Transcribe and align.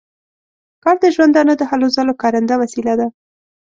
کار 0.83 0.95
د 1.03 1.05
ژوندانه 1.15 1.53
د 1.57 1.61
هلو 1.69 1.87
ځلو 1.95 2.13
کارنده 2.21 2.55
وسیله 2.61 2.93
ده. 2.99 3.07